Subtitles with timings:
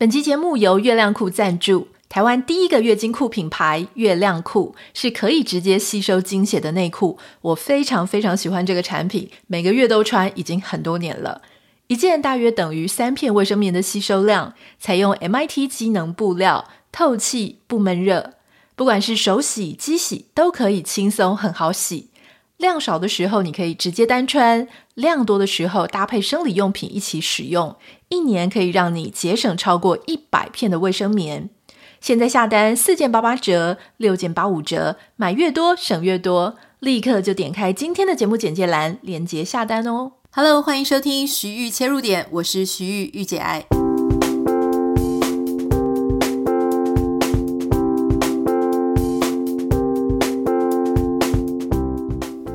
[0.00, 1.88] 本期节目由月亮裤赞助。
[2.08, 11.42] 台湾第一个月经裤品牌月亮裤是可以直接吸收经血的内裤，我非常非常喜欢这个产品，每个月都穿，已经很多年了。
[11.88, 18.32] 一件大约等于三片卫生棉的吸收量，采用 MIT 机能布料，透气不闷热，
[18.74, 22.08] 不管是手洗、机洗都可以轻松很好洗。
[22.60, 27.74] 量少的时候你可以直接单穿，量多的时候搭配生理用品一起使用，
[28.10, 31.48] 一年可以让你节省超过一百片的卫生棉。
[32.02, 40.12] 现在下单四件八八折，六件八五折，买越多省越多，立刻就点开今天的节目简介栏，链接下单哦。
[40.30, 43.89] Hello，欢迎收听徐玉切入点，我是徐玉，御姐爱。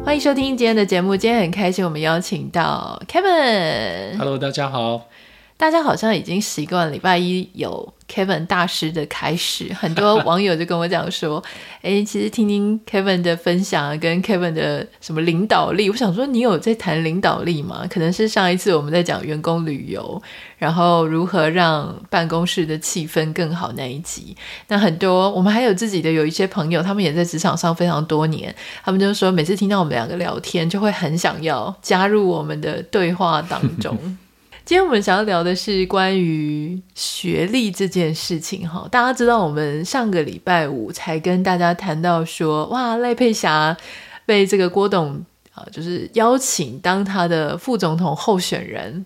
[0.06, 4.16] 欢迎收听今天的节目，今天很开心，我们邀请到 Kevin。
[4.20, 5.10] Hello，大家好。
[5.58, 11.44] 大家好像已经习惯礼拜一有 Kevin 大师的开始，很多网友就跟我讲说
[11.82, 17.86] ：“哎，其实听听 Kevin 的分享，跟 Kevin 的什么领导力，我想说你有在谈领导力吗？
[17.90, 20.22] 可能是上一次我们在讲员工旅游，
[20.58, 24.38] 然后如何让办公室的气氛更好那一集。
[24.68, 28.54] 那很多我们还有自己的有一些朋友，他们也在职场上非常多年，
[28.84, 33.98] 他们就说每次听到我们两个聊天，就会很想要加入我们的对话当中。
[34.66, 38.88] ”今天我们想要聊的是关于学历这件事情哈。
[38.92, 43.78] 大家知道，我们上个礼拜五才跟大家谈到说，哇，赖佩霞
[44.26, 49.06] 被这个郭董啊，就是邀请当他的副总统候选人。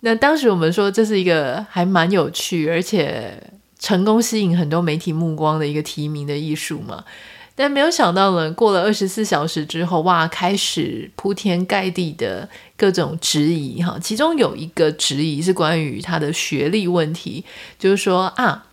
[0.00, 3.42] 那当时我们说，这是一个还蛮有趣，而且
[3.80, 7.02] 成功吸引很多媒体目光的一个提名的艺术嘛。
[7.56, 13.98] 但没有想到呢，过了二十四小时之后，哇，开始铺天盖地的各种质疑哈。
[14.00, 17.42] 其中有一个质疑是关于他的学历问题，
[17.78, 18.66] 就是说啊，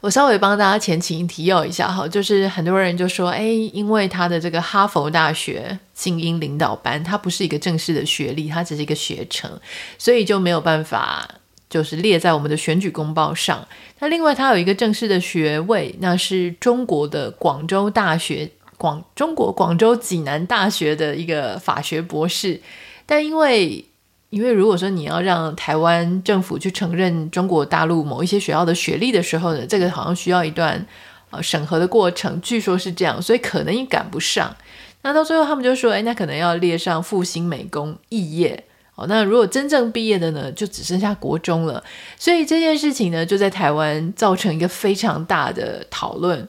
[0.00, 9.50] 我稍微帮大家前情提要一下哈，就是很多人就说，哎，因为他的这个哈佛大学精英领导班，他不是一个正式的学历，他只是一个学程，
[9.98, 11.28] 所以就没有办法。
[11.74, 13.66] 就是列在我们的选举公报上。
[13.98, 18.48] 那另外，他有一个正式的学位，那是中国的广州大学
[18.78, 22.60] 广中国广州济南大学的一个法学博士。
[23.06, 23.84] 但因为
[24.30, 30.86] 因为如果说你要让台湾政府去承认中国大陆某一些学校的学历的时候呢，这个好像需要一段
[31.30, 34.54] 呃审核的过程，据说是这样，所以可能也赶不上。
[35.02, 38.62] 那到最后，他们就说：“哎，那可能要列上复兴美工肄业。”
[38.96, 41.82] 哦，那如果真正毕业的呢，就只剩下国中了。
[42.18, 46.48] 所以这件事情呢，就在台湾造成一个非常大的讨论。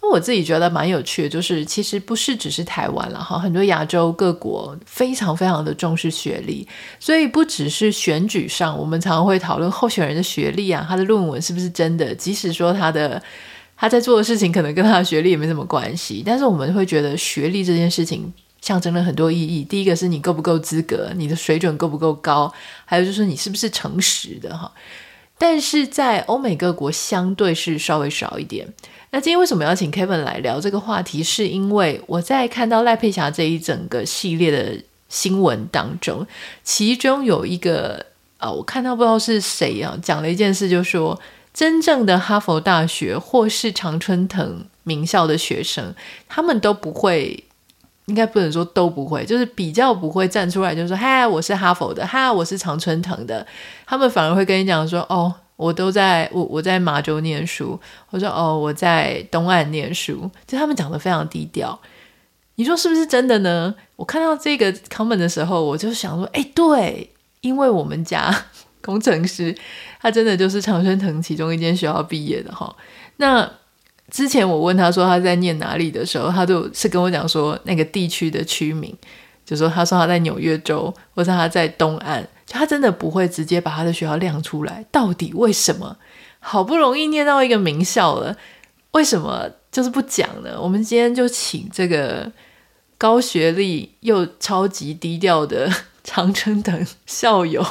[0.00, 6.66] 那我自己觉得蛮有趣的，就是其实不是只是台湾了哈，很多亚洲各国非常非常的重视学历，
[6.98, 13.22] 所以不只是选举上，我们常常会讨论候选人的学历啊，他的论文是不是真的，即使说他的
[13.76, 18.32] 他在做的事情可能跟他的学历也没什么关系，但是我们会觉得学历这件事情。
[18.62, 19.62] 象征了很多意义。
[19.62, 22.50] 第一个是你够不够资格，你的水准够不够高，
[22.86, 24.72] 还有就是你是不是诚实的哈。
[25.36, 28.66] 但是在欧美各国相对是稍微少一点。
[29.10, 31.22] 那今天为什么要请 Kevin 来聊这个话题？
[31.22, 36.24] 是因为我在看到赖佩霞这一整个系列的新闻当中，
[36.62, 38.06] 其中有一个
[38.38, 41.20] 啊，我看到不知道是谁啊，讲了一件事，就说
[41.52, 45.92] 真正的哈佛大学或是常春藤名校的学生，
[46.28, 47.42] 他们都不会。
[48.06, 53.46] 应该不能说都不会，就是比较不会站出来，就说：“嗨，我是哈佛的，嗨，我是常春藤的。”
[53.86, 57.78] 他们反而会跟你讲说：“哦，我都在我我在马州念书。”
[58.10, 61.78] 我说：“哦，我在东岸念书。”就他们讲得非常低调。
[62.56, 63.72] 你说是不是真的呢？
[63.94, 67.08] 我看到这个 comment 的时候，我就想说：“哎，对，
[67.40, 68.34] 因为我们家
[68.82, 69.56] 工程师
[70.00, 72.74] 他真的就是常春藤其中一间学校毕业的哈。”
[73.18, 73.48] 那。
[74.12, 78.94] 之前我问他说他在念哪里的时候，他就是跟我讲说那个地区的区名，
[79.42, 84.84] 就说他说他在纽约州，或者他在东岸，就他真的不会直接把他的学校亮出来。
[84.92, 85.96] 到底为什么？
[86.40, 88.36] 好不容易念到一个名校了，
[88.90, 90.60] 为什么就是不讲呢？
[90.60, 92.30] 我们今天就请这个
[92.98, 95.72] 高学历又超级低调的
[96.04, 97.66] 长春藤校友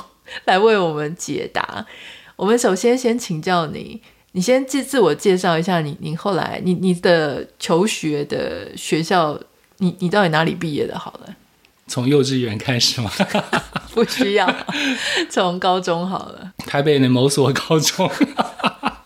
[0.46, 1.86] 来为我们解答。
[2.38, 4.02] 我们首先先请教你。
[4.34, 9.38] 你先自自我介绍一下你，你你后来你你的求学的学校，
[9.78, 10.98] 你你到底哪里毕业的？
[10.98, 11.36] 好了，
[11.88, 13.12] 从幼稚园开始吗？
[13.94, 14.50] 不需要，
[15.30, 16.54] 从高中好了。
[16.60, 18.10] 台北的某所高中，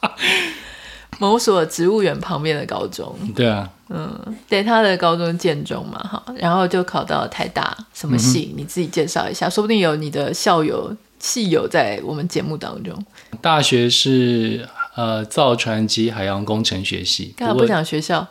[1.17, 3.17] 某所植物园旁边的高中。
[3.35, 8.51] 对啊，嗯，对，他的高中建中嘛，哈，然后就考到台大什么系？
[8.53, 12.93] 嗯、你自己介绍一下，说不定有你的校友戏友在我们节目当中。
[13.41, 17.33] 大学是呃造船及海洋工程学系。
[17.37, 18.27] 刚刚不讲学校？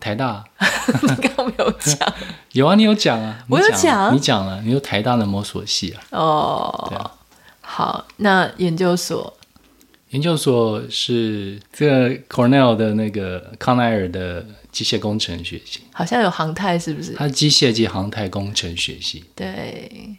[0.00, 0.44] 台大。
[1.02, 2.14] 你刚刚没有讲？
[2.52, 6.02] 有啊，你有讲啊， 我有讲，你讲了，你有台大的摩索系啊。
[6.10, 7.10] 哦，对啊。
[7.62, 9.32] 好，那研究所？
[10.10, 17.14] 研究所是这个 Cornell 的那个康奈尔的机械工程学系，好像有航太，是不是？
[17.14, 19.24] 它机械及航太工程学系。
[19.34, 20.16] 对。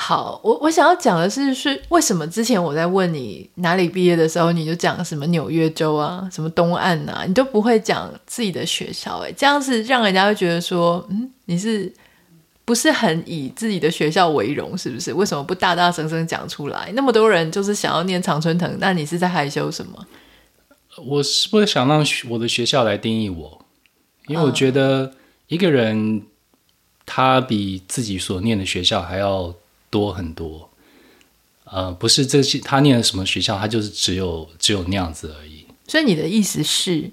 [0.00, 11.92] 好，我我想要讲的是，是为什么之前我在问你哪里毕业的时候，你就讲什么纽约州啊，什么东岸啊，你都不会讲自己的学校，哎，这样子让人家会觉得说，嗯，你是。
[12.62, 15.12] 不是很以自己的学校为荣，是不是？
[15.12, 16.92] 为什么不大大声声讲出来？
[16.94, 20.06] 那么多人就是想要念常春藤，那你是在害羞什么？
[21.04, 23.66] 我是不是想让我的学校来定义我？
[24.28, 25.12] 因为我觉得
[25.48, 26.22] 一个人
[27.04, 29.52] 他比自己所念的学校还要
[29.90, 30.70] 多很多。
[31.64, 35.66] 呃，不是这些他念的什么学校，他就是只有只有那样子而已。
[35.86, 37.10] 所以你的意思是？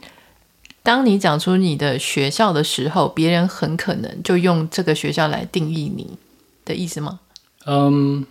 [0.84, 6.18] 当你讲出你的学校的时候，别人很可能就用这个学校来定义你
[6.64, 7.20] 的意思吗？
[7.66, 8.26] 嗯，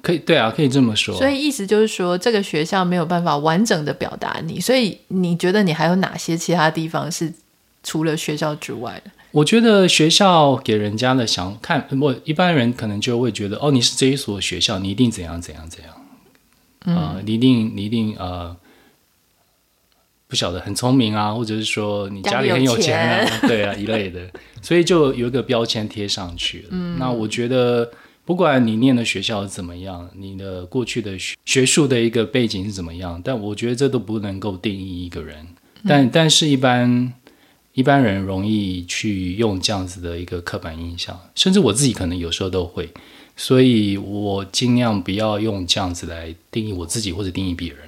[0.00, 1.16] 可以，对啊，可以这么说。
[1.16, 4.60] 所以意思就是说，这个学校没有办法完整的表达你。
[4.60, 7.34] 所以你觉得你还有哪些其他地方是
[7.82, 9.10] 除了学校之外的？
[9.34, 15.92] 我觉得学校给人家的想看，我一般人可能就会觉得，哦，你是这一所学校，你一定怎样怎样怎样，
[16.86, 18.56] 嗯、呃，你一定你一定呃。
[20.26, 24.28] 不晓得很聪明啊，或者是说你家里很有钱啊，钱 对啊一类的，
[24.60, 26.68] 所以就有一个标签贴上去了。
[26.70, 27.88] 嗯，那我觉得
[28.24, 35.46] 不管你念的学校怎么样，你的过去的学学术的一个背景是怎么样，但我觉得这都不能够定义一个人。
[35.86, 37.12] 但、嗯、但是一般
[37.74, 42.88] 一般人容易去用这样子的一个刻板印象，甚至我自己可能有时候都会，
[43.36, 47.78] 所以我尽量不要用这样子来定义我自己或者定义别人。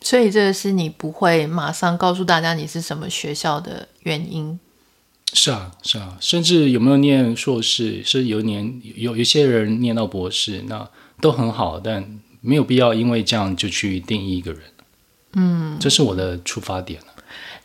[0.00, 4.58] 所以这个是你不会马上告诉大家你是什么学校的原因。
[5.32, 10.88] 是啊，是啊，甚至有没有念硕士，是有年有有些人念到博士，那
[11.20, 14.62] 都很好，但没有必要因为这样就去定义一个人。
[15.34, 17.00] 嗯，这是我的出发点。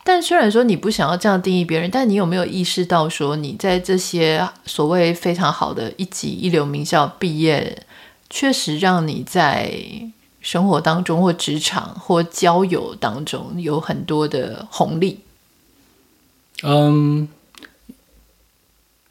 [0.04, 7.84] 但虽然说你不想要这样定义别人，但你有没有意识到说你在这些所谓非常好的一级一流名校毕业，
[8.28, 10.12] 确实让你在。
[10.44, 15.20] 生活当中，或职场，或交友当中，有很多的红利。
[16.64, 17.28] 嗯，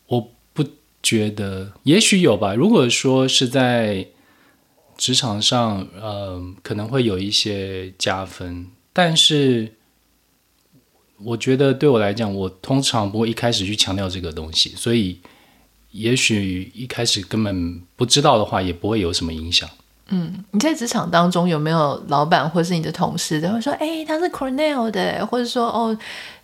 [0.07, 0.65] 我不
[1.01, 2.53] 觉得，也许有吧。
[2.53, 4.07] 如果说是在
[4.97, 8.67] 职场上，嗯，可能会有一些加分。
[8.91, 9.75] 但是，
[11.23, 14.69] 我觉得对我来讲，我通常不会一开始去强调这个东西。
[14.75, 15.19] 所以，
[15.91, 19.69] 也许一开始根本不知道的话，也不会有什么影响。
[20.13, 25.97] 嗯，你在职场当中有没有老板或是你的同事都会说，哎，他是 Cornell 的，或者说哦，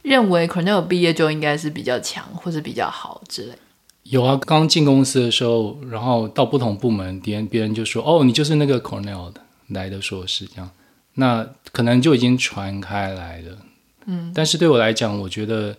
[0.03, 3.53] 认为 Cornell 毕业就应该是比较强或者比较好之类？
[4.03, 10.69] 有啊，刚进公司的时候，然后到不同部门，别人别人就说，哦，你就是那个 Cornell 的来的硕士，这样，
[11.15, 13.57] 那可能就已经传开来了。
[14.07, 15.77] 嗯，但是对我来讲，我觉得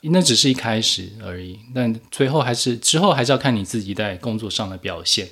[0.00, 5.28] 那只是一开始而已，但最后还是之后还是要看你自己在工作上的表现。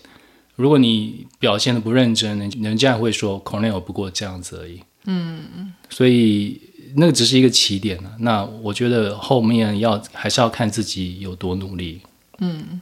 [0.57, 4.81] 如果你表现的不认真，人人家会说 Cornell 不过这样子而已。
[5.07, 6.61] 嗯，所以
[6.97, 8.13] 那个只是一个起点了。
[8.21, 12.01] 那我觉得后面要还是要看自己有多努力。
[12.39, 12.81] 嗯。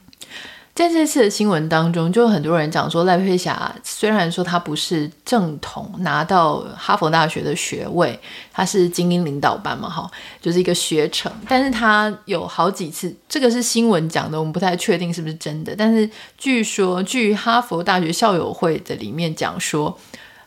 [0.75, 8.19] 在这次的新闻当中，就很多人讲说赖佩霞虽然说他不是正统拿到哈佛大学的学位，
[8.51, 10.09] 他是精英领导班嘛，哈，
[10.41, 19.95] 就是一个学程，但是他有好几次，这个是新闻讲的，我们不太确定是不是真的，但是据说据哈佛大学校友会的里面讲说，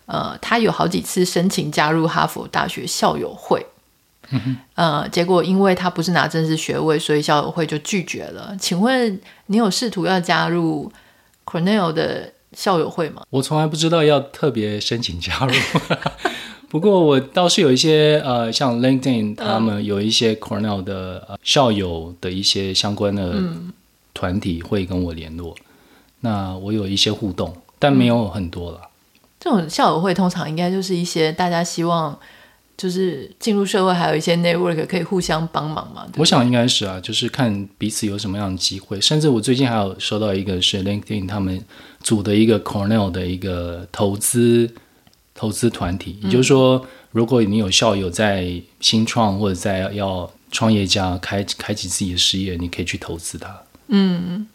[0.06, 3.64] 呃，他有好几次申请加入哈佛大学校友会。
[4.30, 8.56] 嗯、呃，结果因为他不是拿正式学位，所以校友会就拒绝了。
[8.60, 10.90] 请问你有试图要加入
[11.44, 13.22] Cornell 的校友会吗？
[13.30, 15.52] 我从来不知道要特别申请加入，
[16.68, 23.40] 不过我倒是有一些呃，像 LinkedIn 他们有一些 Cornell 的、呃、校友的一些相关的
[24.12, 25.64] 团体会跟我联络，嗯、
[26.20, 28.80] 那我有一些互动，但没有很多了。
[29.38, 32.18] 这种校友会通常应该就是一些大家希望。
[32.76, 36.06] 就是进入社会，还有一些 network 可以互相帮忙嘛？
[36.16, 39.00] 我想应该是啊，就是看彼此有什么样的机会。
[39.00, 41.58] 甚至我最近还有收到一个是 LinkedIn 他们
[42.02, 44.70] 组的一个 Cornell 的一个投资
[45.34, 53.62] 投资团体，也就是说，如果你有校友在新创或者在要创业家开开启自己的事业，你可以去投资他。
[53.88, 54.46] 嗯，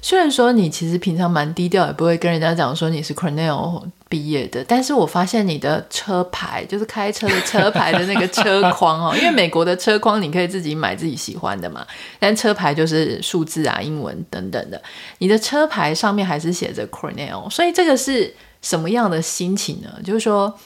[0.00, 11.86] 虽然说你其实平常蛮低调，也不会跟人家讲说你是 Cornell 毕业的，但是我发现你的车牌，就是开车的车牌的那个车框哦， 因为美国的车框你可以自己买自己喜欢的嘛，
[12.18, 14.80] 但车牌就是数字啊、英文等等的，
[15.18, 19.90] 你的车牌上面还是写着 Cornell，所以这个是什么样的心情呢？
[20.04, 20.58] 就是说，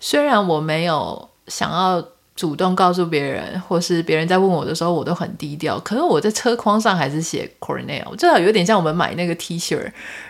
[0.00, 2.04] 虽然我没有想要。
[2.38, 5.76] 主动告诉别人，或是别人在问我的时候，我都很低调。
[5.80, 9.76] 可是我在车框上还是写 Cornell，至少有点像我们买那个 T 恤。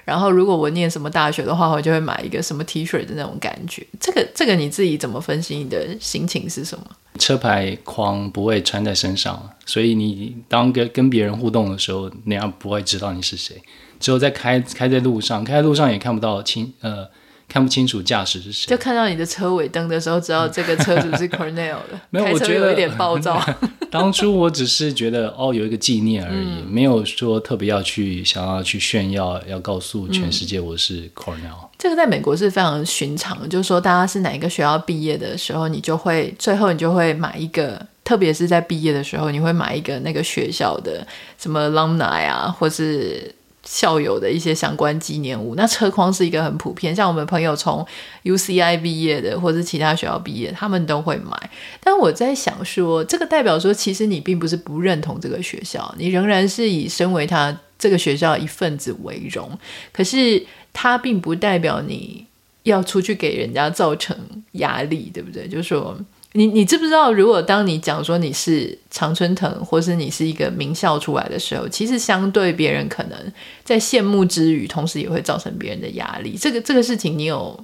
[0.07, 3.87] 然后如果我念什么大学的话，我就会买一个什么 T 恤的那种感觉。
[4.01, 5.59] 这个这个你自己怎么分析？
[5.59, 6.87] 你的心情是什么？
[7.19, 13.61] 车牌框不会穿在身上，所以你当跟跟别人互动的时候，那样不会知道你是谁。
[14.01, 17.07] 只有在开开在路上，开在路上也看不到清呃。
[17.49, 21.99] 看不清楚驾驶是谁，就看到你的车尾灯的时候，知道这个车主是 Cornell 的。
[22.11, 23.43] 没有，我觉得有一点暴躁。
[23.91, 31.63] 当初我只是觉得哦，有一个纪念而已，嗯、没有说特别要去想要去炫耀，要告诉全世界我是 Cornell。
[31.63, 41.07] 嗯、这个在美国是非常寻常的，就是说大家是哪一个学校毕业的时候，你就会最后你就会买一个，特别是在毕业的时候，你会买一个那个学校的
[41.39, 43.35] 什么 alumni 啊，或是。
[43.71, 47.87] 校友的一些相关纪念物，那车框是一个很普遍，像我们朋友从
[48.25, 51.51] UCI 毕业的，或是其他学校毕业，他们都会买。
[51.79, 59.59] 但我在想说，这个代表说，其实你并不是不认同这个学校，你仍然是以身为他这个学校一份子为荣。
[59.93, 62.25] 可是，它并不代表你
[62.63, 64.17] 要出去给人家造成
[64.53, 65.47] 压力，对不对？
[65.47, 65.99] 就是说。
[66.33, 73.19] 你你知不知道，如果当你讲说你是常春藤，或是你是一个名校出来的时候，其实相对别人可能
[73.65, 76.37] 在羡慕之余，同时也会造成别人的压力。
[76.39, 77.59] 这个这个事情你有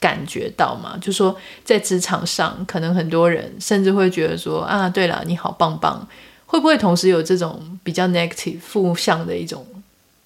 [0.00, 0.96] 感觉到吗？
[1.00, 6.08] 就说在职场上，可能很多人甚至会觉得说啊，对了，你好棒棒，
[6.46, 9.66] 会不会同时有这种比较 negative 负向的一种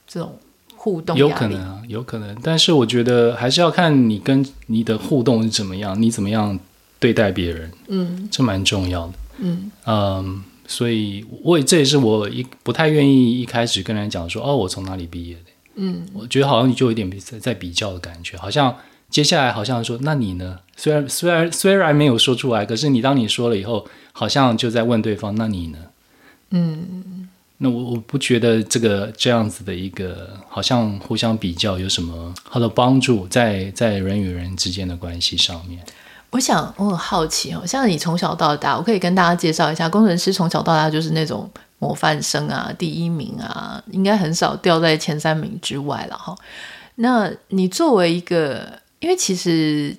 [0.06, 0.38] 这种
[0.76, 1.16] 互动？
[1.16, 2.36] 有可能啊，有可能。
[2.44, 6.56] 但是我觉得还是要看你跟你的互动是怎么样，你怎么样。
[7.02, 18.76] 对待别人，嗯，这蛮重要的，嗯嗯，所以我也这也是我一不太愿意一开始跟人讲说，哦，我从哪里毕业的，嗯，我觉得好像你就有点在在比较的感觉，好像
[19.10, 20.60] 接下来好像说，那你呢？
[20.76, 25.78] 虽然虽然虽然没有说出来，可是你当你说了以后，好像就在问对方，那你呢？
[26.50, 27.28] 嗯，
[27.58, 35.84] 那我我不觉得这个这样子的一个好像互相比较有什么好的帮助在，在在人与人之间的关系上面。
[36.32, 41.48] 我想，我很好奇哦，像你从小到大，我可以跟大家介绍一下，工程师从小到大就是那种
[41.78, 46.34] 模范生啊，第一名啊，应该很少掉在前三名之外了哈。
[46.94, 49.94] 那你作为一个，因为其实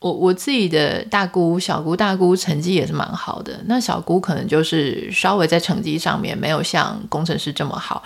[0.00, 8.02] 我我自己的大姑、小姑、大姑成绩也是蛮好的，那小姑可能就是稍微在成绩上面没有像工程师这么好。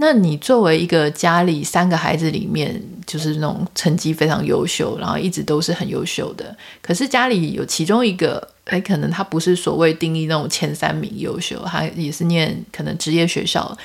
[0.00, 6.56] 那你作为一个家里三个孩子里面，就是那种成绩非常优秀，然后一直都是很优秀的。
[6.80, 13.76] 可是家里有其中一个，哎，可能他不是所谓定义那种前三名优秀，他也是念可能职业学校。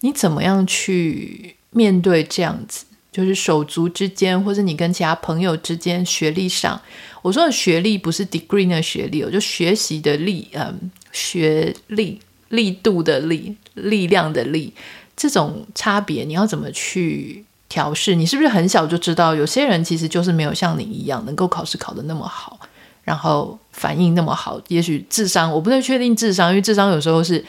[0.00, 2.84] 你怎么样去面对这样子？
[3.12, 6.80] 就是手足之间，或是你跟其他朋友之间，学历上，
[7.22, 14.72] 我说的学历不是 degree 的学历，我就学习的力，嗯，学历力度的力，力量的力。
[15.20, 18.14] 这种差别你要怎么去调试？
[18.14, 22.58] 你是不是很小就知道有些人其实就是没有像你一样能够考试考得那么好，
[23.04, 24.58] 然后反应那么好？
[24.68, 27.44] 也许智商，我不太确定智商，因为智商有时候是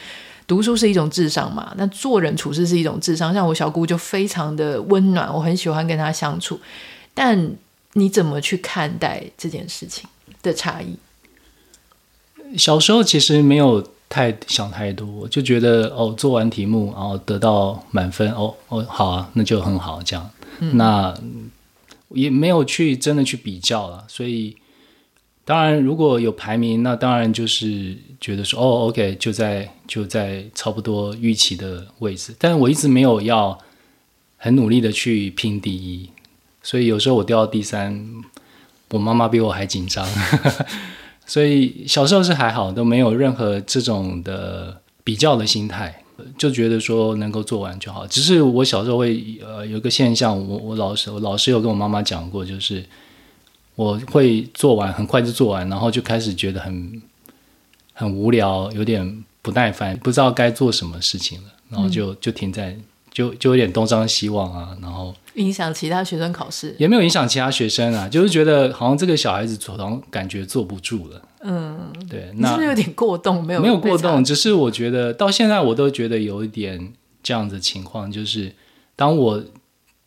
[0.46, 3.32] 读书是一种智商嘛，那做人处事是一种智商。
[3.32, 6.60] 像我小姑就非常的温暖，我很喜欢跟她相处。
[7.14, 7.52] 但
[7.94, 10.06] 你怎么去看待这件事情
[10.42, 10.98] 的差异？
[12.58, 13.82] 小时候其实没有。
[14.12, 21.14] 太想太多，就觉得哦，做完题目然后得到满分，哦哦，好啊，那就很好，这样，嗯、那
[22.10, 24.04] 也没有去真的去比较了。
[24.08, 24.54] 所以，
[25.46, 32.34] 当然如果有排名，那当然就是觉得说，哦，OK，就在就在差不多预期的位置。
[32.38, 33.58] 但是我一直没有要
[34.36, 36.10] 很努力的去拼第一，
[36.62, 38.22] 所以有时候我掉到第三，
[38.90, 40.06] 我妈妈比我还紧张。
[41.26, 46.02] 所以小时候是还好，都没有任何这种的比较的心态，
[46.36, 48.06] 就觉得说能够做完就好。
[48.06, 52.84] 只是我小时候会呃有个现象，我我老师我老师有跟我妈妈讲过，就是
[53.76, 57.02] 我会做完很快就做完，然后就开始觉得很
[57.94, 62.76] 很无聊，有点不耐烦，不知道该做什么事情了，然后就就停在
[63.12, 65.14] 就就有点东张西望啊，然后。
[65.36, 71.22] 影响其他学生考试，也没有影响其他学生啊，就是觉得好像这个小孩子好像感觉坐不住了。
[71.40, 73.42] 嗯，对，那是不是有点过动？
[73.42, 76.92] 没有，没有过动，只是我觉得到现在我都觉得有一点
[77.22, 78.54] 这样子情况，就是
[78.94, 79.42] 当我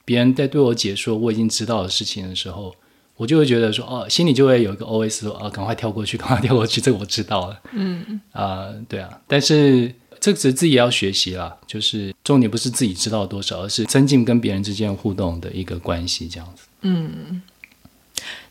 [0.05, 2.75] 别人在对我解说我已经知道的事情的时候，
[3.15, 7.59] 我就会觉得说，哦，心里就会有一个 OS 说，啊，赶快跳过去，赶快跳过去，这个我知道了。
[7.71, 9.91] 嗯啊、呃，对啊，但是
[10.25, 16.63] 这个是自己要学习啦，就是重点不是自己知道多少，而是增进跟别人之间互动的一个关系，这样子。
[16.81, 17.43] 嗯，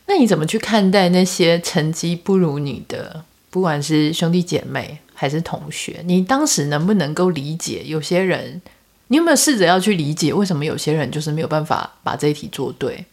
[0.05, 6.01] 那你怎么去看待那些成绩不如你的，不管是兄弟姐妹还是同学？
[6.05, 8.61] 你当时能不能够理解有些人？
[9.07, 13.05] 你有没有试着要去理解为什么有些人就是没有办法把这一题做对？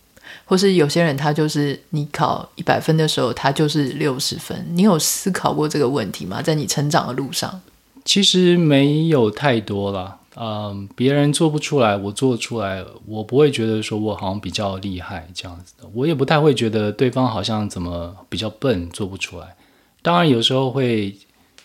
[0.45, 4.65] 或是有些人他就是你考一百分的时候，他就是六十分。
[4.71, 6.41] 你有思考过这个问题吗？
[6.41, 7.61] 在你成长的路上，
[8.05, 10.19] 其实没有太多了。
[10.35, 15.87] 嗯，别人做不出来，我做出来，我不会觉得说我好像比较厉害这样子的。
[15.93, 19.55] 我也不太会觉得对方好像怎么比较笨，做不出来。
[20.01, 21.15] 当然有时候会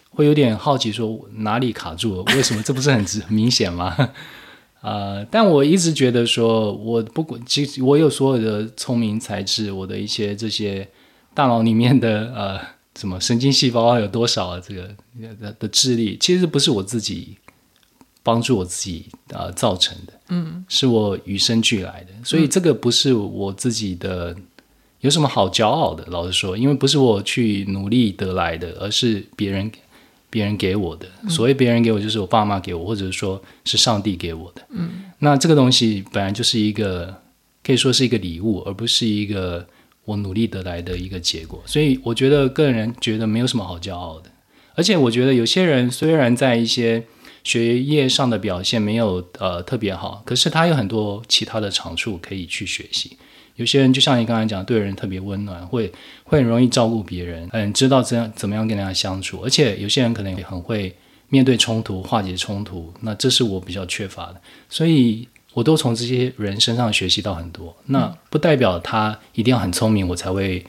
[0.10, 2.24] 会有点好奇，说哪里卡住了？
[2.36, 2.62] 为什么？
[2.62, 3.96] 这不是很明显吗？
[4.82, 10.88] 呃，但我一直觉得说，我不管， 其实我有所有的聪明才智，我的一些这些
[11.34, 12.60] 大脑里面的呃
[12.98, 14.60] 什么神经细胞有多少啊？
[14.60, 14.90] 这个
[15.40, 17.38] 的的智力，其实不是我自己
[18.24, 24.36] 帮助我自己啊、呃、造成的，嗯，是我与生俱来的，所以这个不是我自己的
[25.02, 26.04] 有什么好骄傲的。
[26.08, 29.72] 老实说，因为不是我去努力得来的，而是别人。
[30.30, 34.62] 别人给我的，所谓别人给我，就是我爸妈给我，或者说是上帝给我的。
[34.72, 37.16] 嗯，那这个东西本来就是一个，
[37.64, 39.66] 可以说是一个礼物，而不是一个
[40.08, 41.62] 我努力得来的一个结果。
[41.66, 44.32] 所以我觉得个人觉得没有什么好骄傲的。
[44.76, 47.04] 而且我觉得有些人虽然在一些
[47.44, 53.18] 学业上的表现没有呃特别好，可是他有很多其他的长处可以去学习。
[53.56, 55.92] 有些人就像你刚才讲，对人特别温暖，会
[56.24, 59.42] 会很容易照顾别人，嗯，知道怎样怎么样跟大家相处。
[59.44, 60.96] 而且有些人可能也很会
[61.30, 67.76] 面对冲突、化解冲突，那这是我比较缺乏的，所以我都从这些人身上学习到很多。
[67.88, 70.64] 那不代表他一定要很聪明，我才会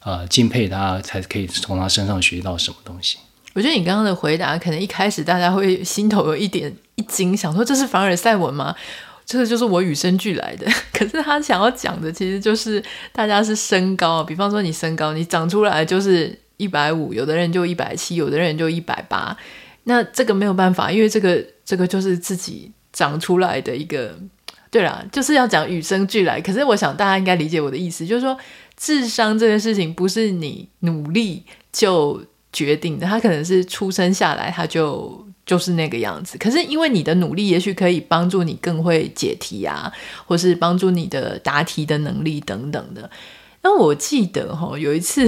[0.00, 3.16] 呃敬佩他，才可以从他身上学习到什么东西。
[3.54, 8.76] 我觉得你刚刚的回答，可能一开始大家会心头有一点一惊，想说这是凡尔赛文吗？
[9.24, 19.34] 这个就是我与生俱来的， 可是他想要讲的其实就是大家是身高，比方说你身高，你长出来就是一百五，有的人就一百七，有的人就一百八，
[19.84, 24.18] 那这个没有办法，因为这个这个就是自己长出来的一个，
[24.70, 26.40] 对啦，就是要讲与生俱来。
[26.40, 28.36] 可是我想大家应该理解我的意思，就是说
[28.76, 35.24] 智商这件事情不是你努力就决定的，他可能是出生下来他就。
[35.46, 39.92] 就是那个样子，可是因为你的努力，也许可以帮助你更会解题啊，
[40.26, 43.08] 或是帮助你的答题的能力等等的。
[43.62, 45.24] 那我记得哈，有一次，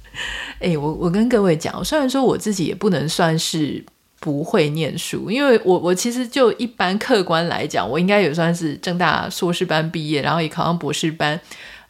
[0.60, 3.84] 哎，我我跟各位讲，虽然说我自己也不能算是
[4.20, 11.40] 不会念书，因为我我其实就一般客观来讲，我应该也算是正大硕士班毕业，然后也考上博士班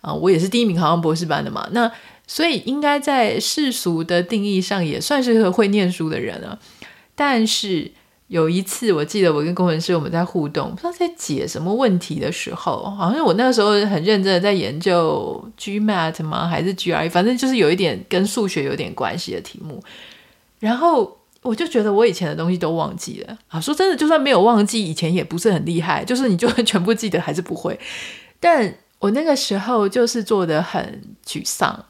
[0.01, 1.69] 啊，我也是第一名考上博士班的嘛。
[1.73, 1.91] 那
[2.29, 6.57] 所以应该在世俗的定义上，也算是个会念书的人啊。
[7.17, 7.91] 但是
[8.29, 16.47] 有一次，我记得我跟工程师我们在互动，不知道在解什么问题的时候，好像我那个时候很认真的在研究 GMAT 吗？
[16.47, 17.11] 还是 GRE？
[17.11, 19.83] 反正就是有一点跟数学有点关系的题目。
[20.61, 23.61] 然后我就觉得我以前的东西都忘记了啊！
[23.61, 27.79] 说真的，就算没有忘记，以前也不是很厉害，就是你就会全部记得还是不会。
[28.39, 31.85] 但我那个时候就是做得很沮丧，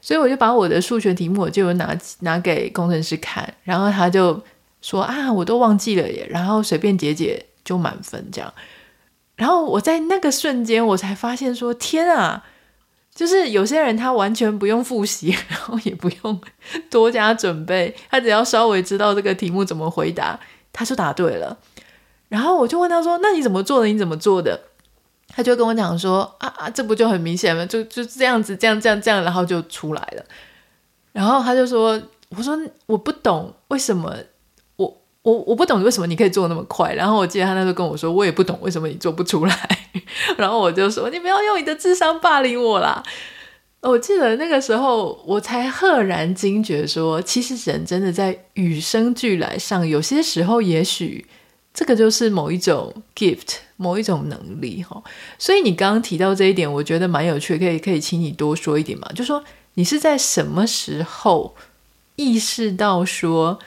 [0.00, 4.42] 所以我就把我的数学题目就拿拿给工程师看，然后他就。
[4.80, 8.54] 说啊，我都忘记了耶，然后随便解解就满分这样。
[9.34, 12.44] 然后我在那个瞬间，我才发现说，天啊，
[13.18, 16.40] 就是有些人他完全不用复习， 然后也不用
[16.88, 20.38] 多加准备，他只要稍微知道这个题目怎么回答，
[20.72, 21.58] 他就答对了。
[22.28, 23.88] 然后我就问他说：“那你怎么做的？
[23.88, 24.60] 你怎么做的？”
[25.34, 27.66] 他就跟我讲说：“啊啊，这不就很明显吗？
[27.66, 30.24] 就就这样子，这样这样这样，然后就出来了。”
[31.10, 32.00] 然后他就说
[32.30, 34.14] ：“我说我不懂为什么。”
[35.28, 39.78] 我我不懂为什么你可以做那么快，然后我记得他那时候跟我说，我也不懂为什么你做不出来，
[40.38, 43.02] 然后我就说，你不要用你的智商霸凌我啦。
[43.82, 51.26] 我记得那个时候我才赫然惊觉说，其实人真的在与生俱来上，有些时候也许
[51.74, 55.02] 这个就是某一种 gift，某一种能力哈。
[55.38, 59.06] 所以你刚刚提到这一点，我觉得蛮有趣，可以可以请你多说一点嘛？
[59.14, 61.54] 就说你是在什么时候
[62.16, 63.58] 意识到说？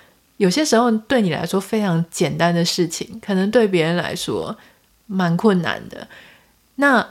[0.41, 4.57] 有些时候对你来说非常简单的事情，可能对别人来说
[5.05, 6.07] 蛮困难的。
[6.77, 7.07] 那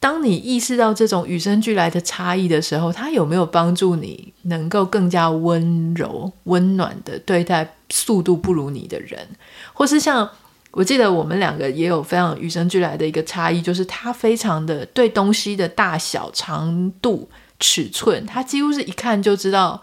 [0.00, 9.28] 当你意识到这种与生俱来的差异的时候，它有没有帮助你能够更加温柔、温暖的对待速度不如你的人，
[9.74, 10.30] 或是像
[10.70, 17.28] 我记得我们两个也有非常与生俱来的一个差异，就是他非常的对东西的大小、长度、
[17.60, 19.82] 尺寸，他几乎是一看就知道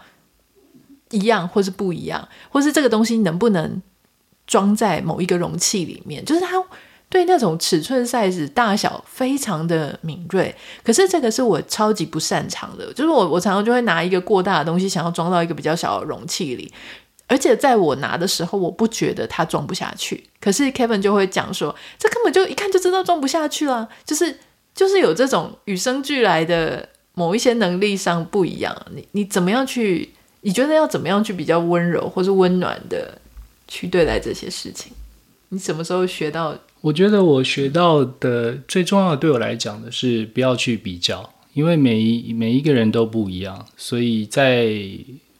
[1.12, 3.80] 一样或是不一样，或是这个东西能不能
[4.46, 6.62] 装在某一个容器里面，就是他
[7.08, 10.54] 对那种尺寸、size、大小非常的敏锐。
[10.82, 16.72] 可是这个是我超级不擅长的，就是我我常常就会拿一个过大的东西，想要装到一个比较小的容器里。
[17.28, 20.24] 而且在我拿的时候，我不觉得它装不下去。
[20.40, 23.88] 可是 Kevin 就会讲说，这根本就一看就知道装不下去了。
[24.04, 24.38] 就是
[24.74, 28.74] 就是有这种与生俱来的某一些能力上不一样。
[28.94, 30.14] 你你怎么样去？
[30.42, 33.18] 你觉得要怎么样去比较温柔或是温暖的
[33.66, 34.92] 去对待这些事情？
[35.48, 36.56] 你什么时候学到？
[36.82, 44.76] 我觉得我学到的最重要的，对我来讲的是不要去比较，因为每一每一个人都不一样，所以在。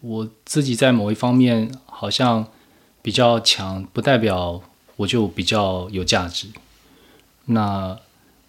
[0.05, 2.45] 我自己在某一方面好像
[3.03, 4.61] 比较强，不代表
[4.97, 6.49] 我就比较有价值。
[7.45, 7.97] 那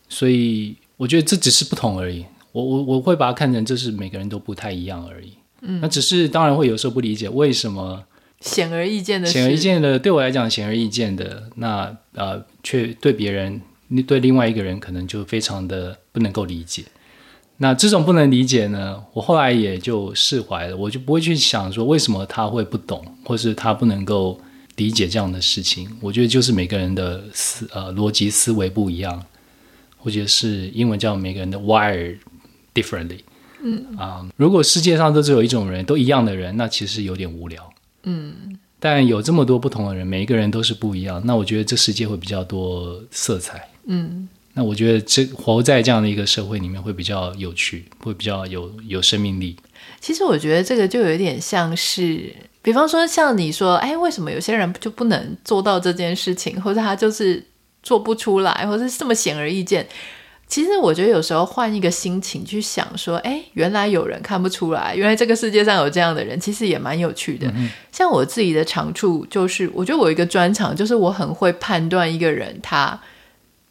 [0.10, 2.26] 所以我觉得这只是不同而已。
[2.54, 5.34] 我我我会把它看成这是每个人都不太一样而已。
[5.66, 8.04] 嗯，那只是当然会有时候不理解为什么
[8.42, 13.62] 显而易见的显而易见的对我来讲显而易见的那呃却对别人
[14.06, 16.84] 对另外一个人可能就非常的不能够理解。
[17.58, 24.42] 那这种不能理解呢，我后来也就释怀了，我就不会去想说为什么他会不懂，或是他不能够
[24.76, 25.88] 理解这样的事情。
[26.02, 29.24] 我觉得就是每个人的思呃逻辑思维不一样，
[29.98, 32.18] 或者是英文叫每个人的 wired
[32.74, 33.20] differently。
[33.64, 37.74] 嗯啊、呃，如果世界上都只有一种人，都一样的人，那其实有点无聊。
[38.04, 43.70] 嗯，但有这么多不同的人，每一个人都是不一样，那我觉得这世界会比较多色彩。
[43.86, 44.28] 嗯。
[44.56, 49.58] 那我觉得这活在这样的一个社会里面会比较有趣，会比较有有生命力。
[50.00, 57.44] 其实我觉得这个就有点像是，比方说像你说，哎，为什么有些人就不能做到这件事情，或者他就是
[57.82, 59.88] 做不出来，或者是这么显而易见？
[60.54, 67.52] 其实我觉得有时候换一个心情去想，说，哎，原来有人看不出来，原来这个世界上有这样的人，其实也蛮有趣的。
[67.92, 73.00] 像我自己的长处就是，我觉得我有一个专长就是我很会判断一个人他。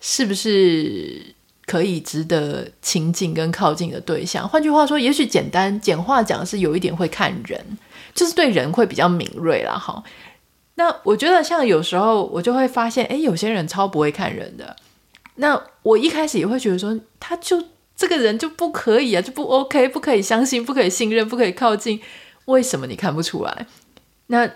[0.04, 1.22] 是不是
[1.64, 4.48] 可以值得亲近跟靠近的对象？
[4.48, 7.64] 换句话说，也许简单简化讲是有一点会看人，
[8.12, 9.78] 就是对人会比较敏锐啦。
[9.78, 10.02] 哈，
[10.74, 14.74] 那我觉得像有时候我就会发现，诶，有些人超不会看人的。
[15.36, 17.62] 那我一开始也会觉得说，他就
[17.96, 22.00] 这个人就不可以啊，就不 OK，不可以相信，不可以信任，不可以靠近。
[22.46, 23.66] 为什么你看不出来？
[24.28, 24.50] 那。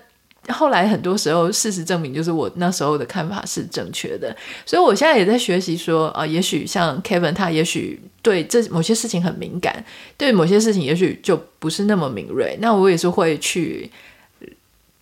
[0.51, 4.33] 后来很多时候，事实证明，就是我那时候的看法是正确的。
[4.65, 9.85] 所以我现在也在学习说，啊、也许像 Kevin，他也许对这某些事情很敏感，
[10.17, 12.57] 对某些事情也许就不是那么敏锐。
[12.61, 13.91] 那我也是会去，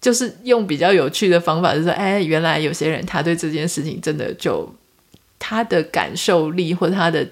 [0.01, 4.67] 就是用比较有趣的方法，就是说，哎，原来有些人他对这件事情真的就
[5.38, 7.29] 他的感受力或者他的。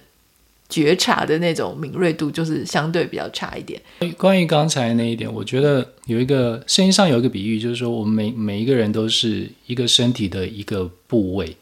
[0.68, 3.78] 觉察的那种敏锐度就是相对比较差一点。
[4.16, 11.54] 关于刚才那一点，我觉得有一个声音上有一个比喻，就是说我们每每一个人都是一个身体的一个部位，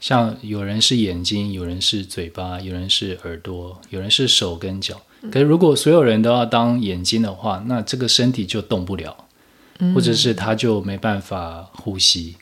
[0.00, 4.98] 像有人是眼睛，有人是嘴巴，有人是耳朵，有人是手跟脚。
[5.30, 9.14] 可是如果所有人都要当眼睛的话，那这个身体就动不了，
[9.94, 12.36] 或者是他就没办法呼吸。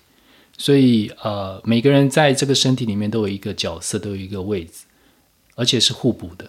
[0.59, 4.85] 所以呃，每个人在这个身体里面都有一个角色，都有一个位置。
[5.59, 6.47] 而且是互补的，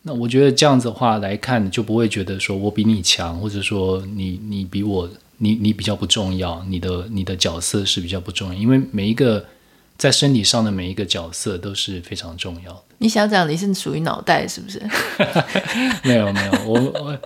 [0.00, 9.44] 那我觉得这样子的话来看，就不会觉得说我比你强，或者说你你比我你你比较不重要，你的你的角色是比较不重要，因为每一个
[9.98, 12.82] 在身体上的每一个角色都是非常重要的。
[12.96, 14.80] 你想讲你是属于脑袋是不是？
[16.02, 17.18] 没有没有，我我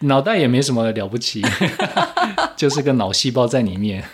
[0.00, 1.42] 脑袋也没什么了不起，
[2.58, 4.04] 就是个脑细胞在里面。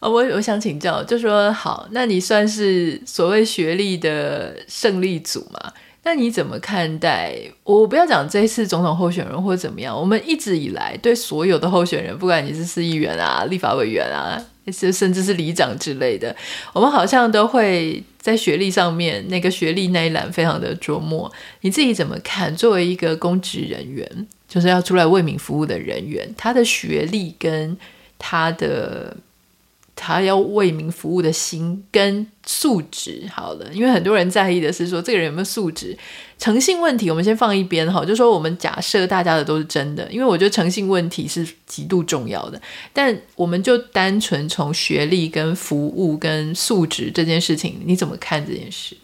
[0.00, 5.72] 哦，我我想请教，就说好，那你算是所谓学历的胜利组嘛？
[6.04, 7.36] 那你怎么看待？
[7.64, 14.40] 我不要讲这一次总统候选人或怎么样，我们一直以来对所有的候选人，不管你是市议员啊、立法委员啊，
[14.72, 16.34] 甚至是里长之类的，
[16.72, 21.30] 我们好像都会在学历上面那个学历那一栏非常的琢磨。
[21.62, 22.54] 你自己怎么看？
[22.56, 27.76] 作为一个公职人员，就是要出来为民服务的人员，他的学历跟
[28.16, 29.16] 他的。
[30.00, 35.98] 他要为民服务的心跟素质好了，因为很多人在意的是说这个人有没有素质、
[36.38, 37.10] 诚信问题。
[37.10, 42.62] 我们先放一边哈，就说我们假设大家的都是真的，因为我觉得诚信问题是极度重要的。
[42.92, 48.96] 但我们就单纯从学历跟服务跟素质这件事情，你怎么看这件事？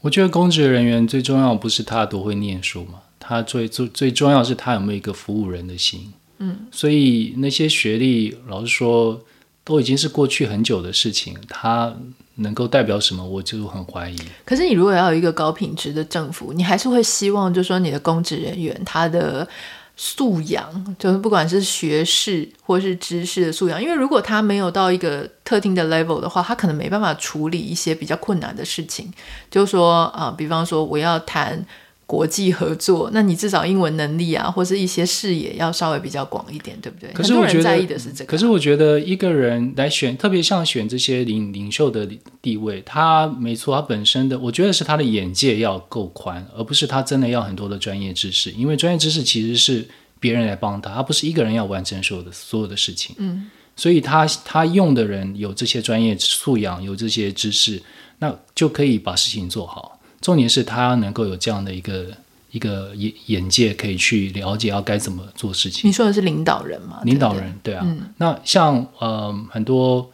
[0.00, 6.10] 我觉得公职人员最重要不是他多会念书嘛，他最最最重要是他有没有一个服务人的心。
[6.38, 9.20] 嗯，所以那些学历，老实说。
[9.68, 11.94] 都已经是过去很久的事情，它
[12.36, 14.16] 能够代表什么，我就很怀疑。
[14.46, 19.46] 可是你如果要有一个高品质的政府，你还是会希望，就是说你的公职人员他的
[19.94, 29.12] 素养，就是不管是学识或是知识的素养，因为如果他没有到一个特定的 level 的话，他可能没办法处理一些比较困难的事情。
[29.50, 31.62] 就是说啊、比方说我要谈。
[32.08, 37.10] 国际合作，那你至少英文能力啊，或是一些视野要稍微比较广一点，对不对？
[37.12, 38.30] 可是我觉得，很多人在意的是这个。
[38.30, 42.08] 可是我觉得一个人来选，特别像选这些领领袖的
[42.40, 49.86] 地位，他没错，他本身的，我觉得是他的眼界要够宽，而不是他真的要很多的专业知识，因为专业知识其实是
[50.18, 53.14] 别人来帮他，他不是一个人要完成所有的所有的事情。
[53.18, 57.82] 嗯，所以他他用的人有这些专业素养，有这些知识，
[58.18, 59.97] 那就可以把事情做好。
[60.20, 62.06] 重点是他能够有这样的一个
[62.50, 65.88] 一个眼眼界，可以去了解要该怎么做事情。
[65.88, 67.00] 你说的是领导人吗？
[67.04, 67.82] 领导人，对，啊。
[67.86, 70.10] 嗯、那像呃很多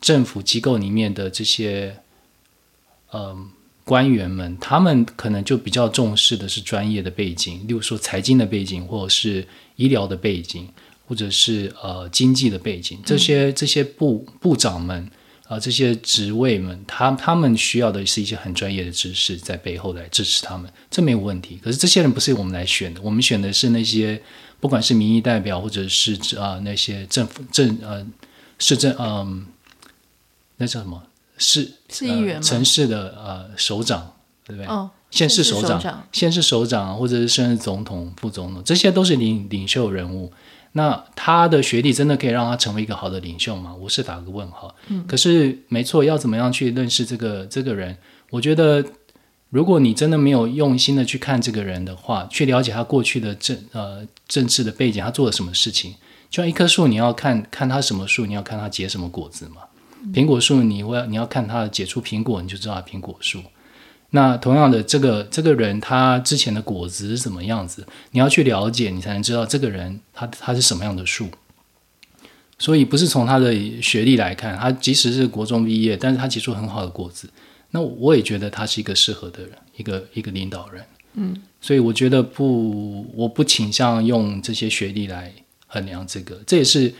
[0.00, 1.96] 政府机构里面的这些
[3.10, 3.36] 呃
[3.84, 10.68] 官员们，他们可能就比较重视的是专业的背景，例如说财经的背景，或者是医疗的背景，
[11.06, 12.98] 或者是呃经济的背景。
[13.04, 15.10] 这些这些部部长们。
[15.48, 21.58] 啊，这些职位们，他他们需要的是一些很专业的知识在背后来支持他们，这没有问题。
[21.64, 24.22] 可是这些人不是我们来选的，我们选的是那些
[24.60, 28.06] 不管是民意代表或者是啊、呃、那些政府政呃
[28.58, 29.42] 市政嗯、呃，
[30.58, 31.02] 那叫什么
[31.38, 34.66] 市市议员、呃、城市的呃首长对不对？
[34.66, 40.30] 哦，县市首长、县市首长或者是甚至总统、副总统，这些都是领领袖人物。
[40.78, 43.74] 那他的学历真的可以让他成为一个好的领袖吗？
[43.74, 44.72] 我是打个问号。
[44.86, 47.96] 嗯，可是没错，要怎么样去认识这个这个人？
[48.30, 48.84] 我觉得，
[49.50, 55.94] 如果你真的没有用心的去看这个人的话，去了解他过去的政呃政治的背景，他做了什么事情？
[56.30, 59.62] 就像一棵树，你要看看它什么树，你要看它结什么果子嘛。
[60.14, 63.42] 苹果树，你会你要看它结出苹果，你就知道苹果树。
[64.10, 67.86] 那同样的，这个这个人他之前的果子是怎么样子？
[68.12, 71.28] 你要去了解，你才能知道这个人他他是什么样的树。
[72.58, 77.28] 所以不是从他的学历来看，他即使是国中毕业，但是他结出很好的果子，
[77.72, 80.84] 那我也觉得他是一个适合的人，一个一个领导人。
[81.14, 85.32] 嗯，所以我觉得不，我不倾向用这些学历来
[85.66, 86.94] 衡量这个，这也是。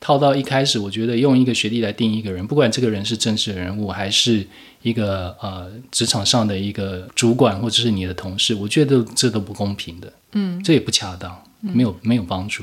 [0.00, 4.46] 套到一开始，我觉得用一个学历来定义一个人，不管这个人是政治人物，还是
[4.82, 12.62] 一个呃职场上的一个主管，或者是你的同事，我觉得这都不公平的，嗯，这也不恰当，没有没有帮助。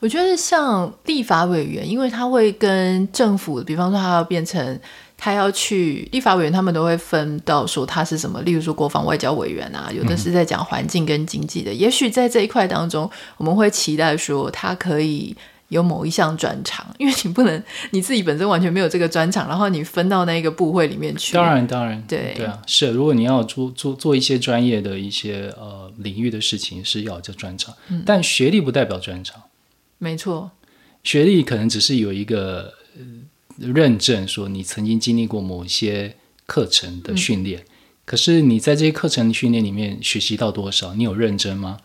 [0.00, 4.80] 我觉得像立法委员，因为他会跟政府，比方说他要变成
[5.18, 15.36] 他要去立法委员，他们都会分到说他是什么，例如说国防外交委员啊，有的是在讲环境跟经济的，嗯、也许在这一块当中，我们会期待说他可以。
[15.72, 21.32] 有某一项专长， 因为你不能你自己本身完全没有这个专长，然后你分到那个部会里面去。
[21.32, 22.90] 当然，当然，对对啊，是。
[22.90, 27.74] 如果你要做做做一些专业的一些呃领域的事情，是要这专长。
[27.88, 29.42] 嗯，但学历不代表专长。
[29.96, 30.50] 没错，
[31.02, 32.74] 学历可能只是有一个
[33.56, 37.60] 认证，说你曾经经历过某些课程的训练。
[37.60, 37.66] 嗯，
[38.04, 40.94] 可是你在这些课程的训练里面学习到多少？
[40.94, 41.78] 你有认真吗？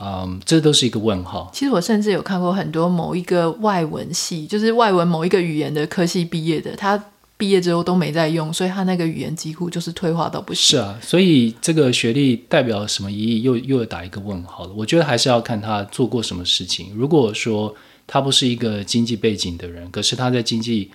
[0.00, 1.48] 嗯，这都是一个问号。
[1.52, 7.00] 其实我甚至有看过很多某一个外文系，就是外文某一个语言的科系毕业的，他
[7.36, 10.62] 毕业之后都没在用，所以他那个语言几乎就是退化到不行。
[10.62, 13.42] 是啊，所以这个学历代表什么意义？
[13.42, 14.72] 又又打一个问号了。
[14.76, 16.92] 我觉得还是要看他做过什么事情。
[16.94, 17.72] 如果说
[18.06, 20.90] 他不是一个经济背景的人，可是他在经济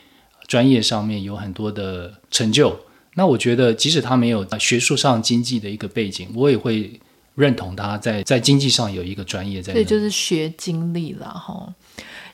[0.46, 2.78] 专业上面有很多的成就，
[3.16, 7.00] 那我觉得即使他没有学术上经济的一个背景，我也会。
[7.40, 11.68] 认同他在在经济上有一个专业在，对就是学经历了哈。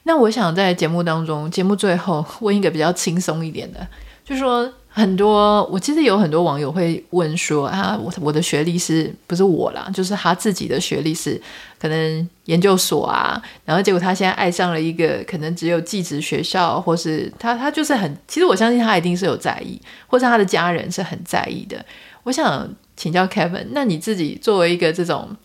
[0.04, 3.88] 那我想在节目当中，节目最后问一个比较轻松一点的，
[4.24, 9.90] 就说很多我其实有很多网友会问说啊，我我的学历是不是我啦？
[9.94, 11.42] 就是他自己的学历是
[11.80, 21.84] 可能研究所啊，然后结果他现在爱上了一个可能只有技职学校，或是他他就是很，其实我相信他一定是有在意，或是他的家人是很在意的。
[22.24, 22.68] 我想。
[22.96, 25.36] 请教 Kevin，那你自己作为一个这种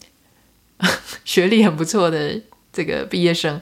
[1.25, 2.41] 学历很不错的
[2.73, 3.61] 这个毕业生，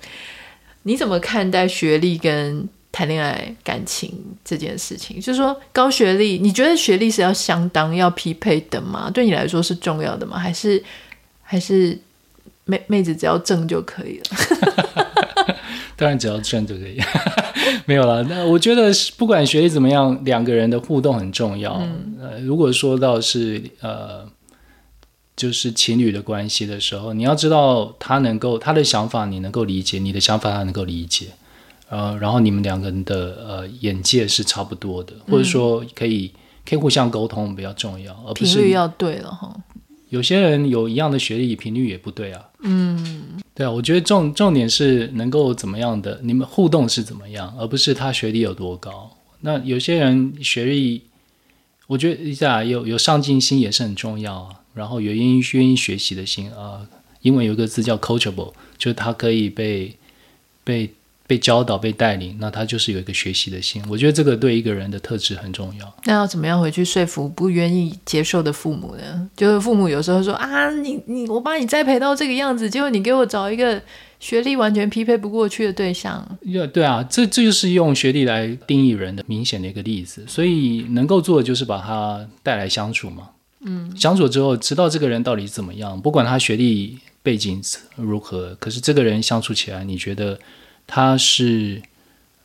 [0.83, 5.21] 你怎么看待学历跟谈恋爱感情这件事情？
[5.21, 9.11] 就是说，高学历，你觉得学历是要相当要匹配的吗？
[9.11, 10.39] 对你来说是重要的吗？
[10.39, 10.83] 还是
[11.43, 11.99] 还是
[12.65, 15.57] 妹妹子只要正就可以了？
[15.97, 17.01] 当然，只要正就可以，
[17.89, 18.23] 没有了。
[18.25, 21.73] 那我觉得，不管学历怎么样，两个人的互动很重要。
[21.79, 24.29] 嗯、呃，如果说到是呃，
[25.35, 31.29] 就是情侣的关系的时候，你要知道他能够他的想法，你能够理解；你的想法，他能够理解。
[31.89, 39.57] 呃，然后你们两个人的呃眼界是差不多的，或者说可以、嗯、可以互相沟通比较重要，而不是频率要对了哈。
[40.11, 42.48] 有些人有一样的学历，频率也不对啊。
[42.61, 49.17] 嗯，对啊，我觉得重重点是能够怎么样的，你们互动是怎么样，而不是他学历有多高。
[49.41, 51.03] 那有些人学历，
[51.87, 54.61] 我觉得一下有有上进心也是很重要啊。
[54.75, 56.87] 然后有愿意愿意学习的心啊，
[57.23, 59.97] 英文有个字叫 coachable，就是他可以被
[60.65, 60.91] 被。
[61.29, 63.83] 被教导、被带领，那他就是有一个学习的心。
[63.87, 65.95] 我觉得这个对一个人的特质很重要。
[66.07, 69.29] 那要怎么样回去说服不愿意接受的父母呢？
[69.37, 73.79] 就是父母有时候说啊，你你我把你栽培到这个样子，结果你给我找一个
[74.19, 76.27] 学历完全匹配不过去的对象。
[76.73, 80.25] 对啊，这这就是用学历来定义人的明显的一个例子。
[80.27, 83.29] 所以能够做的就是把他带来相处嘛。
[83.61, 87.61] 嗯，相处之后知道这个人到底怎么样，不管他学历背景
[87.97, 90.39] 如何，可是这个人相处起来，你觉得？
[90.89, 91.81] 他是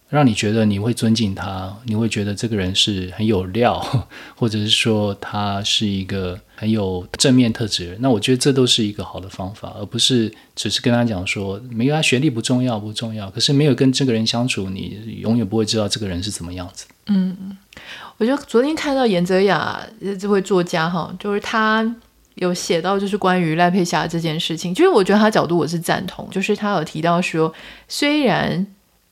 [0.10, 3.80] 让你觉得你会尊敬他，你会觉得这个人是很有料，
[4.38, 8.02] 或者是说他是一个很有正面特质的人。
[8.02, 13.28] 那我觉得这都是一个好的方法，而不是只是跟他讲说，没有他学历不重要，不重要。
[13.32, 16.86] 可是没有跟这个人相处，你永远不会知道这个人是怎么样子。
[17.08, 17.58] 嗯，
[18.18, 19.82] 我觉得昨天看到严泽雅
[20.20, 21.84] 这位作家哈，就是他
[22.36, 27.54] 有写到就是关于赖佩霞这件事情，其实我觉得他角度我是赞同，就是他有提到说，
[27.88, 28.65] 虽然。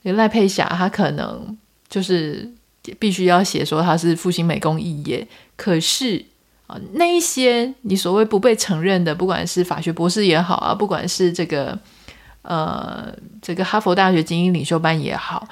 [0.03, 1.55] 赖佩霞，她可能
[1.88, 2.51] 就是
[2.97, 6.25] 必须要写说她是复兴美工肄业，可是
[6.65, 11.77] 啊，那一些你所谓不被承认的，不管是法学博士也好啊，不管是这个
[12.41, 15.47] 呃这个哈佛大学精英领袖班也好，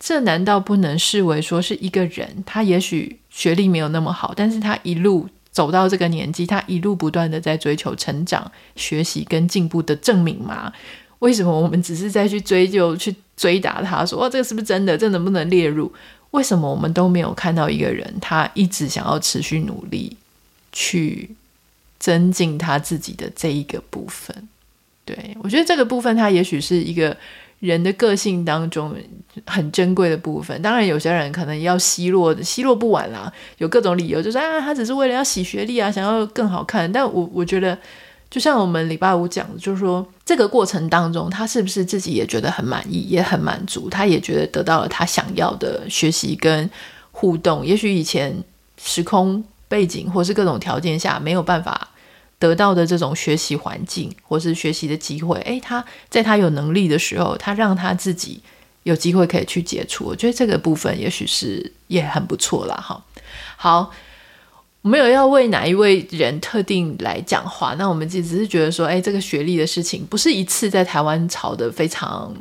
[0.00, 2.42] 这难道不能视为说是一个人？
[2.44, 10.72] 他也许学历没有那么好，但是他一路走到这个年纪，他一路不断的在追求成长、学习跟进步的证明吗？
[11.20, 14.98] 为什么我们只是在去追究、去追打他，说：“哇，这个是不是真的？
[14.98, 15.92] 这能不能列入？”
[16.32, 20.16] 为什么我们都没有看到一个人，他一直想要持续努力
[20.72, 21.30] 去
[21.98, 24.48] 增进他自己的这一个部分？
[25.04, 27.14] 对，我觉得这个部分，他也许是一个
[27.62, 28.94] 人的个性当中
[29.46, 30.60] 很珍贵的部分。
[30.60, 36.92] 当然，有些人可能要奚落，奚落不完啦，有各种理由，就是啊，他只是为了要洗学历啊，想要更好看。
[36.92, 37.78] 但我我觉得。
[38.32, 46.70] 就像我们礼拜五讲的，就是说这个过程当中，他是不是自己也觉得很满意，也很满足，他也觉得得到了他想要的学习跟
[47.10, 47.62] 互动。
[47.66, 48.34] 也许以前
[48.82, 51.86] 时空背景或是各种条件下没有办法
[52.42, 58.40] 得到的这种学习环境或是学习的机会，诶，他在他有能力的时候，他让他自己
[58.82, 60.04] 有机会可以去接触。
[60.04, 62.74] 我觉得这个部分也许是也很不错啦。
[62.74, 63.04] 哈，
[63.56, 63.92] 好。
[64.84, 72.34] 没有要为哪一位人特定来讲话，那我们只只是觉得说，哎，这个学历的事情不是一次在台湾吵得非常，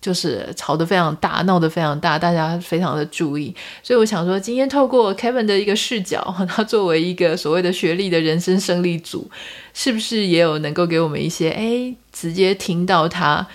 [0.00, 3.54] 就是吵得非常大，闹得非常大，大家非常的注意。
[3.82, 9.30] 所以我想说，今天透过 Kevin 的一个视角，他作为一个所谓的学历的人生胜利组，
[9.74, 13.46] 是不是也有能够给我们一些，哎，直接听到他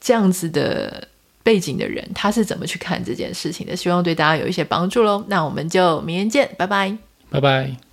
[0.00, 1.06] 这样子的
[1.42, 3.76] 背景的人，他是怎么去看这件事情的？
[3.76, 5.24] 希望对大家有一些帮助喽。
[5.28, 6.96] 那我们就明天见，拜拜。
[7.30, 7.89] 拜拜。